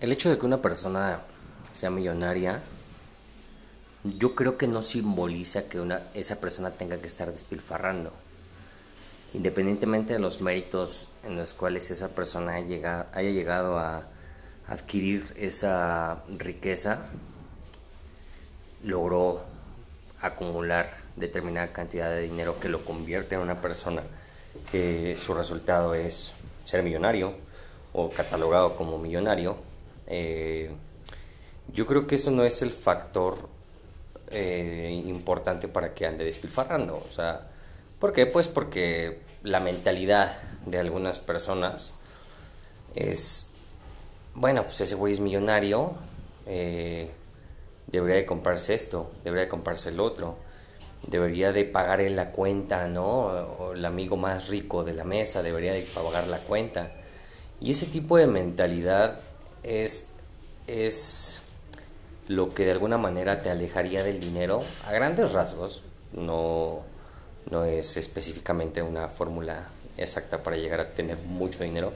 El 0.00 0.12
hecho 0.12 0.30
de 0.30 0.38
que 0.38 0.46
una 0.46 0.62
persona 0.62 1.18
sea 1.72 1.90
millonaria, 1.90 2.62
yo 4.04 4.36
creo 4.36 4.56
que 4.56 4.68
no 4.68 4.80
simboliza 4.80 5.68
que 5.68 5.80
una, 5.80 6.00
esa 6.14 6.40
persona 6.40 6.70
tenga 6.70 6.98
que 6.98 7.08
estar 7.08 7.28
despilfarrando. 7.32 8.12
Independientemente 9.34 10.12
de 10.12 10.20
los 10.20 10.40
méritos 10.40 11.08
en 11.24 11.36
los 11.36 11.52
cuales 11.52 11.90
esa 11.90 12.10
persona 12.10 12.54
haya 12.54 13.22
llegado 13.22 13.78
a 13.80 14.04
adquirir 14.68 15.34
esa 15.36 16.22
riqueza, 16.38 17.04
logró 18.84 19.42
acumular 20.20 20.88
determinada 21.16 21.72
cantidad 21.72 22.08
de 22.08 22.20
dinero 22.20 22.60
que 22.60 22.68
lo 22.68 22.84
convierte 22.84 23.34
en 23.34 23.40
una 23.40 23.60
persona 23.60 24.04
que 24.70 25.16
su 25.18 25.34
resultado 25.34 25.94
es 25.94 26.34
ser 26.64 26.84
millonario 26.84 27.34
o 27.92 28.10
catalogado 28.10 28.76
como 28.76 28.98
millonario 28.98 29.56
eh, 30.08 30.70
yo 31.72 31.86
creo 31.86 32.06
que 32.06 32.16
eso 32.16 32.30
no 32.30 32.44
es 32.44 32.62
el 32.62 32.72
factor 32.72 33.48
eh, 34.30 35.02
importante 35.06 35.68
para 35.68 35.94
que 35.94 36.06
ande 36.06 36.24
despilfarrando. 36.24 36.96
O 36.96 37.12
sea, 37.12 37.40
¿por 38.00 38.12
qué? 38.12 38.26
Pues 38.26 38.48
porque 38.48 39.20
la 39.42 39.60
mentalidad 39.60 40.36
de 40.66 40.78
algunas 40.78 41.18
personas 41.18 41.94
es, 42.94 43.48
bueno, 44.34 44.64
pues 44.64 44.80
ese 44.80 44.94
güey 44.94 45.12
es 45.12 45.20
millonario, 45.20 45.94
eh, 46.46 47.10
debería 47.86 48.16
de 48.16 48.26
comprarse 48.26 48.74
esto, 48.74 49.10
debería 49.24 49.44
de 49.44 49.48
comprarse 49.48 49.90
el 49.90 50.00
otro, 50.00 50.36
debería 51.06 51.52
de 51.52 51.64
pagar 51.64 52.00
en 52.00 52.16
la 52.16 52.30
cuenta, 52.30 52.88
¿no? 52.88 53.06
O 53.06 53.72
el 53.72 53.84
amigo 53.84 54.16
más 54.16 54.48
rico 54.48 54.84
de 54.84 54.94
la 54.94 55.04
mesa 55.04 55.42
debería 55.42 55.72
de 55.72 55.82
pagar 55.82 56.26
la 56.28 56.38
cuenta. 56.38 56.90
Y 57.60 57.72
ese 57.72 57.86
tipo 57.86 58.16
de 58.16 58.26
mentalidad 58.26 59.20
es, 59.62 60.10
es 60.66 61.42
lo 62.28 62.52
que 62.52 62.64
de 62.64 62.72
alguna 62.72 62.98
manera 62.98 63.40
te 63.40 63.50
alejaría 63.50 64.04
del 64.04 64.20
dinero 64.20 64.62
a 64.86 64.92
grandes 64.92 65.32
rasgos. 65.32 65.84
No, 66.12 66.80
no 67.50 67.64
es 67.64 67.96
específicamente 67.96 68.82
una 68.82 69.08
fórmula 69.08 69.68
exacta 69.96 70.42
para 70.42 70.56
llegar 70.56 70.80
a 70.80 70.88
tener 70.88 71.16
mucho 71.18 71.62
dinero. 71.62 71.92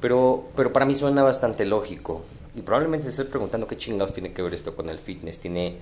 Pero, 0.00 0.44
pero 0.54 0.72
para 0.72 0.84
mí 0.84 0.94
suena 0.94 1.22
bastante 1.22 1.64
lógico. 1.64 2.24
Y 2.54 2.62
probablemente 2.62 3.04
te 3.04 3.10
estés 3.10 3.26
preguntando 3.26 3.66
qué 3.66 3.76
chingados 3.76 4.12
tiene 4.12 4.32
que 4.32 4.42
ver 4.42 4.54
esto 4.54 4.74
con 4.76 4.88
el 4.88 4.98
fitness. 4.98 5.38
Tiene 5.38 5.78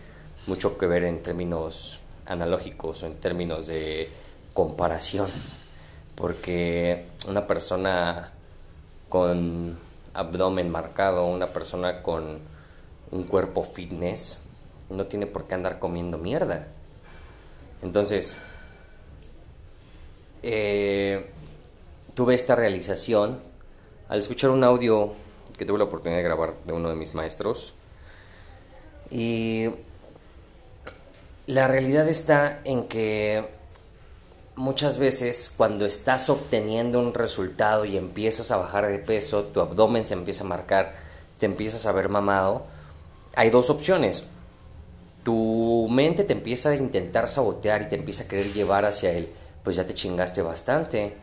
mucho 0.47 0.78
que 0.78 0.87
ver 0.87 1.04
en 1.04 1.22
términos 1.22 2.00
analógicos 2.27 3.03
o 3.03 3.06
en 3.06 3.15
términos 3.15 3.66
de 3.66 4.09
comparación. 4.53 5.31
Porque 6.16 7.06
una 7.28 7.47
persona 7.47 8.33
con 9.09 9.78
abdomen 10.15 10.71
marcado, 10.71 11.27
una 11.27 11.49
persona 11.49 12.03
con 12.03 12.39
un 13.11 13.25
cuerpo 13.25 13.63
fitness, 13.63 14.41
no 14.91 15.07
tiene 15.07 15.27
por 15.27 15.47
qué 15.47 15.55
andar 15.55 15.79
comiendo 15.79 16.19
mierda. 16.19 16.67
Entonces, 17.83 18.39
eh, 20.43 21.31
tuve 22.15 22.35
esta 22.35 22.55
realización 22.55 23.39
al 24.09 24.19
escuchar 24.19 24.51
un 24.51 24.65
audio 24.65 25.13
que 25.57 25.65
tuve 25.65 25.79
la 25.79 25.85
oportunidad 25.85 26.19
de 26.19 26.25
grabar 26.25 26.55
de 26.65 26.73
uno 26.73 26.89
de 26.89 26.95
mis 26.95 27.15
maestros. 27.15 27.75
Y 29.11 29.69
la 31.47 31.69
realidad 31.69 32.09
está 32.09 32.61
en 32.65 32.89
que 32.89 33.45
muchas 34.56 34.98
veces 34.98 35.53
cuando 35.56 35.84
estás 35.84 36.31
obteniendo 36.31 37.00
un 37.00 37.15
resultado 37.15 37.84
y 37.84 37.97
empiezas 37.97 38.50
a 38.50 38.56
bajar 38.56 38.87
de 38.87 38.98
peso, 38.98 39.44
tu 39.44 39.60
abdomen 39.60 40.04
se 40.04 40.15
empieza 40.15 40.44
a 40.44 40.48
marcar, 40.48 40.94
te 41.38 41.47
empiezas 41.47 41.87
a 41.87 41.92
ver 41.92 42.09
mamado, 42.09 42.65
hay 43.34 43.50
dos 43.50 43.70
opciones. 43.70 44.28
Tu 45.25 45.88
mente 45.91 46.25
te 46.25 46.34
empieza 46.34 46.70
a 46.70 46.75
intentar 46.75 47.28
sabotear 47.28 47.82
y 47.82 47.88
te 47.88 47.97
empieza 47.97 48.25
a 48.25 48.28
querer 48.28 48.53
llevar 48.53 48.84
hacia 48.84 49.10
él, 49.12 49.28
pues 49.62 49.76
ya 49.76 49.87
te 49.87 49.94
chingaste 49.94 50.42
bastante, 50.42 51.16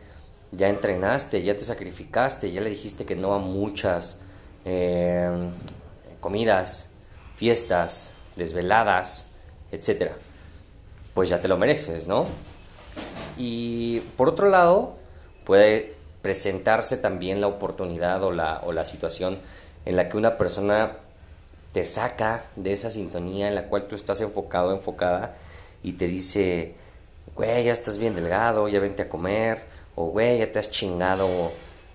ya 0.50 0.68
entrenaste, 0.68 1.42
ya 1.42 1.54
te 1.54 1.62
sacrificaste, 1.62 2.50
ya 2.50 2.60
le 2.60 2.70
dijiste 2.70 3.06
que 3.06 3.14
no 3.14 3.34
a 3.34 3.38
muchas 3.38 4.22
eh, 4.64 5.30
comidas, 6.20 6.90
fiestas, 7.36 8.10
desveladas, 8.36 9.32
etc. 9.70 10.10
Pues 11.14 11.28
ya 11.28 11.40
te 11.40 11.48
lo 11.48 11.56
mereces, 11.56 12.08
¿no? 12.08 12.26
Y 13.44 13.98
por 14.16 14.28
otro 14.28 14.48
lado, 14.48 14.94
puede 15.44 15.96
presentarse 16.22 16.96
también 16.96 17.40
la 17.40 17.48
oportunidad 17.48 18.22
o 18.22 18.30
la, 18.30 18.60
o 18.64 18.70
la 18.70 18.84
situación 18.84 19.36
en 19.84 19.96
la 19.96 20.08
que 20.08 20.16
una 20.16 20.38
persona 20.38 20.92
te 21.72 21.84
saca 21.84 22.44
de 22.54 22.72
esa 22.72 22.92
sintonía 22.92 23.48
en 23.48 23.56
la 23.56 23.64
cual 23.64 23.88
tú 23.88 23.96
estás 23.96 24.20
enfocado, 24.20 24.72
enfocada, 24.72 25.34
y 25.82 25.94
te 25.94 26.06
dice, 26.06 26.76
güey, 27.34 27.64
ya 27.64 27.72
estás 27.72 27.98
bien 27.98 28.14
delgado, 28.14 28.68
ya 28.68 28.78
vente 28.78 29.02
a 29.02 29.08
comer, 29.08 29.58
o 29.96 30.04
güey, 30.04 30.38
ya 30.38 30.52
te 30.52 30.60
has 30.60 30.70
chingado 30.70 31.26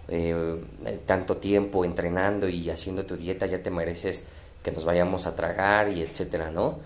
eh, 0.10 0.62
tanto 1.06 1.38
tiempo 1.38 1.86
entrenando 1.86 2.50
y 2.50 2.70
haciendo 2.70 3.06
tu 3.06 3.16
dieta, 3.16 3.46
ya 3.46 3.64
te 3.64 3.70
mereces 3.70 4.26
que 4.64 4.74
nos 4.74 4.84
vayamos 4.84 5.28
a 5.28 5.36
tragar 5.38 5.88
y 5.88 6.02
etcétera, 6.02 6.52
¿no? 6.52 6.78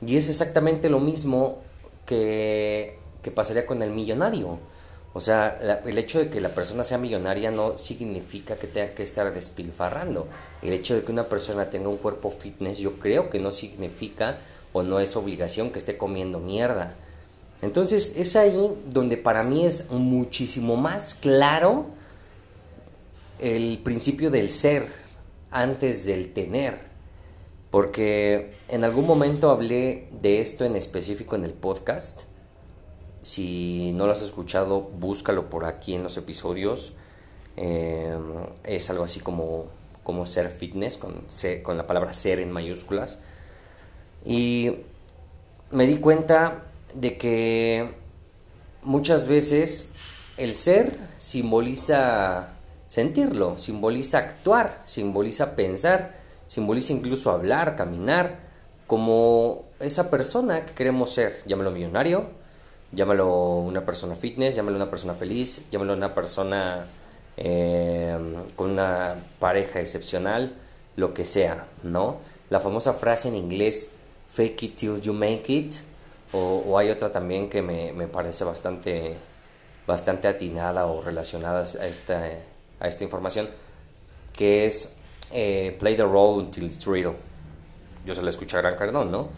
Y 0.00 0.16
es 0.16 0.30
exactamente 0.30 0.88
lo 0.88 1.00
mismo 1.00 1.58
que 2.06 2.98
que 3.26 3.32
pasaría 3.32 3.66
con 3.66 3.82
el 3.82 3.90
millonario. 3.90 4.60
O 5.12 5.20
sea, 5.20 5.58
el 5.84 5.98
hecho 5.98 6.20
de 6.20 6.30
que 6.30 6.40
la 6.40 6.50
persona 6.54 6.84
sea 6.84 6.96
millonaria 6.96 7.50
no 7.50 7.76
significa 7.76 8.54
que 8.54 8.68
tenga 8.68 8.94
que 8.94 9.02
estar 9.02 9.34
despilfarrando. 9.34 10.28
El 10.62 10.72
hecho 10.72 10.94
de 10.94 11.02
que 11.02 11.10
una 11.10 11.24
persona 11.24 11.68
tenga 11.68 11.88
un 11.88 11.96
cuerpo 11.96 12.30
fitness, 12.30 12.78
yo 12.78 13.00
creo 13.00 13.28
que 13.28 13.40
no 13.40 13.50
significa 13.50 14.38
o 14.72 14.84
no 14.84 15.00
es 15.00 15.16
obligación 15.16 15.70
que 15.70 15.80
esté 15.80 15.96
comiendo 15.96 16.38
mierda. 16.38 16.94
Entonces 17.62 18.14
es 18.16 18.36
ahí 18.36 18.72
donde 18.90 19.16
para 19.16 19.42
mí 19.42 19.66
es 19.66 19.90
muchísimo 19.90 20.76
más 20.76 21.16
claro 21.16 21.86
el 23.40 23.80
principio 23.82 24.30
del 24.30 24.50
ser 24.50 24.86
antes 25.50 26.06
del 26.06 26.32
tener. 26.32 26.78
Porque 27.72 28.52
en 28.68 28.84
algún 28.84 29.04
momento 29.04 29.50
hablé 29.50 30.08
de 30.22 30.40
esto 30.40 30.64
en 30.64 30.76
específico 30.76 31.34
en 31.34 31.44
el 31.44 31.54
podcast 31.54 32.35
si 33.26 33.92
no 33.94 34.06
lo 34.06 34.12
has 34.12 34.22
escuchado, 34.22 34.82
búscalo 34.82 35.50
por 35.50 35.64
aquí 35.64 35.96
en 35.96 36.04
los 36.04 36.16
episodios. 36.16 36.92
Eh, 37.56 38.16
es 38.62 38.88
algo 38.88 39.02
así 39.02 39.18
como, 39.18 39.66
como 40.04 40.26
ser 40.26 40.48
fitness, 40.48 40.96
con, 40.96 41.24
con 41.64 41.76
la 41.76 41.88
palabra 41.88 42.12
ser 42.12 42.38
en 42.38 42.52
mayúsculas. 42.52 43.22
Y 44.24 44.76
me 45.72 45.88
di 45.88 45.96
cuenta 45.96 46.66
de 46.94 47.18
que 47.18 47.90
muchas 48.84 49.26
veces 49.26 49.94
el 50.36 50.54
ser 50.54 50.96
simboliza 51.18 52.50
sentirlo, 52.86 53.58
simboliza 53.58 54.18
actuar, 54.18 54.82
simboliza 54.84 55.56
pensar, 55.56 56.14
simboliza 56.46 56.92
incluso 56.92 57.32
hablar, 57.32 57.74
caminar, 57.74 58.38
como 58.86 59.64
esa 59.80 60.12
persona 60.12 60.64
que 60.64 60.74
queremos 60.74 61.12
ser, 61.12 61.36
llámalo 61.44 61.72
millonario, 61.72 62.45
llámalo 62.96 63.58
una 63.58 63.84
persona 63.84 64.14
fitness, 64.14 64.56
llámalo 64.56 64.76
una 64.76 64.90
persona 64.90 65.14
feliz, 65.14 65.70
llámalo 65.70 65.92
una 65.92 66.14
persona 66.14 66.86
eh, 67.36 68.16
con 68.56 68.70
una 68.70 69.14
pareja 69.38 69.80
excepcional, 69.80 70.52
lo 70.96 71.12
que 71.12 71.26
sea, 71.26 71.66
¿no? 71.82 72.16
La 72.48 72.58
famosa 72.58 72.94
frase 72.94 73.28
en 73.28 73.36
inglés, 73.36 73.96
fake 74.28 74.62
it 74.62 74.76
till 74.76 75.00
you 75.00 75.12
make 75.12 75.52
it, 75.52 75.74
O, 76.32 76.76
hay 76.76 76.90
otra 76.90 77.12
también 77.12 77.48
que 77.48 77.62
me, 77.62 78.06
parece 78.08 78.44
bastante, 78.44 79.14
bastante 79.86 80.26
atinada 80.26 80.86
o 80.86 81.00
relacionada 81.00 81.60
a 81.60 81.86
esta, 81.86 82.28
a 82.80 82.88
esta 82.88 83.04
información, 83.04 83.48
que 84.34 84.66
es 84.66 84.96
eh, 85.32 85.76
Play 85.78 85.96
the 85.96 86.02
Role 86.02 86.42
Until 86.42 86.64
It's 86.64 86.84
Real. 86.84 87.14
Yo 88.04 88.14
se 88.14 88.22
la 88.22 88.30
escuché 88.30 88.56
a 88.56 88.60
Gran 88.60 88.76
Cardón, 88.76 89.10
¿no? 89.10 89.28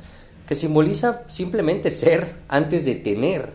Que 0.49 0.55
simboliza 0.55 1.23
simplemente 1.29 1.91
ser 1.91 2.27
antes 2.49 2.87
de 2.87 2.95
tener. 2.95 3.53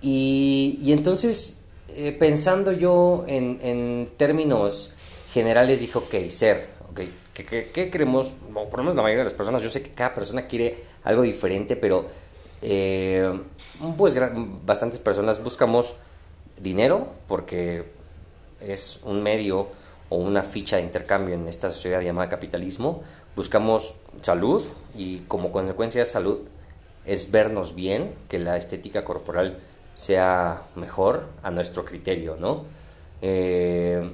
Y, 0.00 0.92
entonces, 0.92 1.58
eh, 1.90 2.12
pensando 2.12 2.72
yo 2.72 3.24
en, 3.26 4.08
términos 4.16 4.92
generales, 5.34 5.80
dijo, 5.80 5.98
ok, 6.00 6.30
ser, 6.30 6.66
ok, 6.90 7.00
¿qué, 7.34 7.70
qué, 7.72 7.90
queremos? 7.90 8.34
por 8.52 8.78
lo 8.78 8.84
menos 8.84 8.94
la 8.94 9.02
mayoría 9.02 9.24
de 9.24 9.30
las 9.30 9.34
personas, 9.34 9.62
yo 9.62 9.70
sé 9.70 9.82
que 9.82 9.90
cada 9.90 10.14
persona 10.14 10.46
quiere 10.46 10.84
algo 11.04 11.22
diferente, 11.22 11.76
pero 11.76 12.06
eh, 12.62 13.40
pues 13.96 14.16
bastantes 14.64 15.00
personas 15.00 15.42
buscamos 15.42 15.96
dinero 16.60 17.08
porque 17.26 17.84
es 18.60 19.00
un 19.04 19.22
medio 19.22 19.68
o 20.08 20.16
una 20.16 20.42
ficha 20.42 20.76
de 20.76 20.82
intercambio 20.82 21.34
en 21.34 21.48
esta 21.48 21.70
sociedad 21.70 22.00
llamada 22.00 22.28
capitalismo. 22.28 23.02
Buscamos 23.34 23.94
salud 24.22 24.62
y 24.96 25.18
como 25.20 25.52
consecuencia 25.52 26.00
de 26.00 26.06
salud 26.06 26.38
es 27.04 27.30
vernos 27.30 27.74
bien, 27.74 28.10
que 28.28 28.38
la 28.38 28.56
estética 28.56 29.04
corporal 29.04 29.58
sea 29.94 30.62
mejor 30.76 31.26
a 31.42 31.50
nuestro 31.50 31.84
criterio, 31.84 32.36
¿no? 32.38 32.64
Eh, 33.20 34.10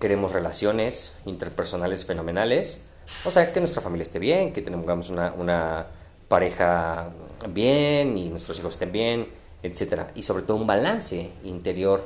queremos 0.00 0.32
relaciones 0.32 1.18
interpersonales 1.24 2.04
fenomenales, 2.04 2.86
o 3.24 3.30
sea, 3.30 3.52
que 3.52 3.60
nuestra 3.60 3.80
familia 3.80 4.02
esté 4.02 4.18
bien, 4.18 4.52
que 4.52 4.62
tengamos 4.62 5.10
una, 5.10 5.86
pareja 6.28 7.08
bien 7.50 8.16
y 8.16 8.30
nuestros 8.30 8.58
hijos 8.58 8.74
estén 8.74 8.90
bien, 8.90 9.28
etc. 9.62 10.06
Y 10.16 10.22
sobre 10.24 10.42
todo 10.42 10.56
un 10.56 10.66
balance 10.66 11.30
interior 11.44 12.04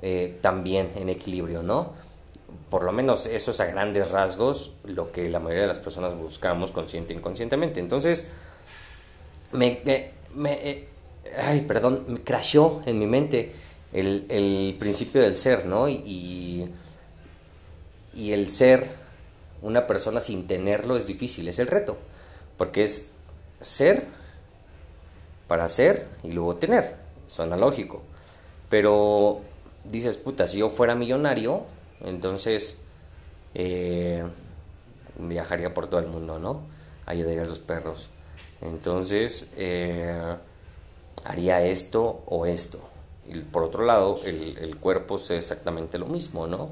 eh, 0.00 0.38
también 0.40 0.90
en 0.96 1.10
equilibrio, 1.10 1.62
¿no? 1.62 1.92
Por 2.70 2.82
lo 2.84 2.92
menos 2.92 3.26
eso 3.26 3.50
es 3.50 3.60
a 3.60 3.66
grandes 3.66 4.10
rasgos 4.10 4.72
lo 4.84 5.10
que 5.10 5.28
la 5.28 5.38
mayoría 5.38 5.62
de 5.62 5.68
las 5.68 5.78
personas 5.78 6.14
buscamos 6.14 6.70
consciente 6.70 7.12
e 7.12 7.16
inconscientemente. 7.16 7.80
Entonces, 7.80 8.28
me, 9.52 9.80
eh, 9.86 10.88
ay, 11.42 11.62
perdón, 11.62 12.04
me 12.08 12.20
crashó 12.20 12.82
en 12.86 12.98
mi 12.98 13.06
mente 13.06 13.52
el, 13.92 14.26
el 14.28 14.76
principio 14.78 15.22
del 15.22 15.36
ser, 15.36 15.66
¿no? 15.66 15.88
Y, 15.88 16.70
y 18.14 18.32
el 18.32 18.48
ser 18.48 18.86
una 19.62 19.86
persona 19.86 20.20
sin 20.20 20.46
tenerlo 20.46 20.96
es 20.96 21.06
difícil, 21.06 21.48
es 21.48 21.58
el 21.58 21.66
reto, 21.66 21.96
porque 22.56 22.82
es 22.82 23.14
ser 23.60 24.04
para 25.46 25.68
ser 25.68 26.06
y 26.22 26.32
luego 26.32 26.56
tener, 26.56 26.96
suena 27.26 27.56
lógico, 27.56 28.02
pero 28.68 29.40
dices, 29.84 30.16
puta, 30.16 30.46
si 30.46 30.58
yo 30.58 30.68
fuera 30.68 30.94
millonario, 30.94 31.62
entonces 32.04 32.78
eh, 33.54 34.24
viajaría 35.18 35.74
por 35.74 35.88
todo 35.88 36.00
el 36.00 36.06
mundo, 36.06 36.38
¿no? 36.38 36.60
Ayudaría 37.06 37.42
a 37.42 37.46
los 37.46 37.60
perros. 37.60 38.10
Entonces, 38.60 39.52
eh, 39.56 40.36
haría 41.24 41.62
esto 41.62 42.22
o 42.26 42.46
esto. 42.46 42.80
Y 43.26 43.38
por 43.40 43.62
otro 43.62 43.84
lado, 43.84 44.20
el, 44.24 44.76
cuerpo 44.80 45.16
es 45.16 45.30
exactamente 45.30 45.98
lo 45.98 46.06
mismo, 46.06 46.46
¿no? 46.46 46.70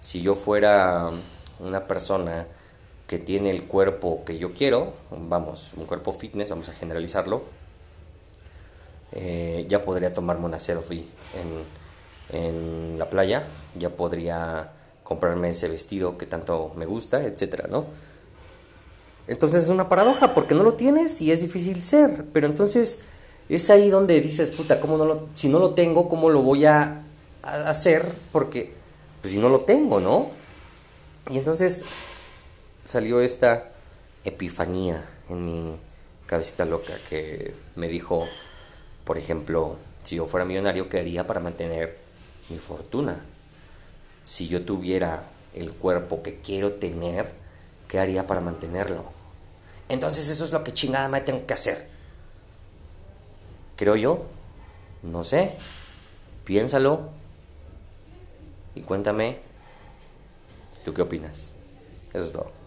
Si 0.00 0.22
yo 0.22 0.34
fuera 0.34 1.10
una 1.58 1.86
persona 1.86 2.46
que 3.08 3.18
tiene 3.18 3.50
el 3.50 3.64
cuerpo 3.64 4.24
que 4.24 4.38
yo 4.38 4.52
quiero, 4.52 4.92
vamos, 5.10 5.72
un 5.76 5.84
cuerpo 5.84 6.12
fitness, 6.12 6.50
vamos 6.50 6.68
a 6.68 6.72
generalizarlo, 6.72 7.42
eh, 9.12 9.66
ya 9.68 9.82
podría 9.82 10.12
tomarme 10.12 10.46
una 10.46 10.58
selfie 10.58 11.00
en, 11.00 11.85
en 12.32 12.98
la 12.98 13.08
playa, 13.08 13.46
ya 13.78 13.90
podría 13.90 14.70
comprarme 15.02 15.50
ese 15.50 15.68
vestido 15.68 16.18
que 16.18 16.26
tanto 16.26 16.72
me 16.76 16.86
gusta, 16.86 17.22
etcétera, 17.22 17.68
¿no? 17.70 17.84
Entonces 19.28 19.64
es 19.64 19.68
una 19.68 19.88
paradoja 19.88 20.34
porque 20.34 20.54
no 20.54 20.62
lo 20.62 20.74
tienes 20.74 21.20
y 21.20 21.32
es 21.32 21.40
difícil 21.40 21.82
ser, 21.82 22.24
pero 22.32 22.46
entonces 22.46 23.02
es 23.48 23.70
ahí 23.70 23.90
donde 23.90 24.20
dices, 24.20 24.50
puta, 24.50 24.80
¿cómo 24.80 24.98
no 24.98 25.04
lo, 25.04 25.28
si 25.34 25.48
no 25.48 25.58
lo 25.58 25.74
tengo, 25.74 26.08
¿cómo 26.08 26.30
lo 26.30 26.42
voy 26.42 26.64
a, 26.66 27.02
hacer? 27.42 28.12
Porque, 28.32 28.72
pues 29.20 29.32
si 29.32 29.38
no 29.38 29.48
lo 29.48 29.60
tengo, 29.60 30.00
¿no? 30.00 30.26
Y 31.30 31.38
entonces 31.38 31.84
salió 32.82 33.20
esta 33.20 33.70
epifanía 34.24 35.04
en 35.28 35.46
mi 35.46 35.76
cabecita 36.26 36.64
loca 36.64 36.92
que 37.08 37.54
me 37.76 37.86
dijo, 37.86 38.24
por 39.04 39.16
ejemplo, 39.16 39.76
si 40.02 40.16
yo 40.16 40.26
fuera 40.26 40.44
millonario, 40.44 40.88
¿qué 40.88 40.98
haría 40.98 41.24
para 41.24 41.38
mantener 41.38 41.96
mi 42.48 42.58
fortuna? 42.58 43.20
Si 44.24 44.48
yo 44.48 44.64
tuviera 44.64 45.22
el 45.54 45.72
cuerpo 45.72 46.22
que 46.22 46.40
quiero 46.40 46.72
tener, 46.72 47.30
¿qué 47.88 47.98
haría 47.98 48.26
para 48.26 48.40
mantenerlo? 48.40 49.04
Entonces 49.88 50.28
eso 50.28 50.44
es 50.44 50.52
lo 50.52 50.64
que 50.64 50.74
chingada 50.74 51.08
me 51.08 51.20
tengo 51.20 51.46
que 51.46 51.54
hacer. 51.54 51.88
Creo 53.76 53.96
yo, 53.96 54.24
no 55.02 55.22
sé, 55.22 55.54
piénsalo 56.44 57.08
y 58.74 58.82
cuéntame, 58.82 59.38
¿tú 60.84 60.92
qué 60.94 61.02
opinas? 61.02 61.52
Eso 62.12 62.24
es 62.24 62.32
todo. 62.32 62.65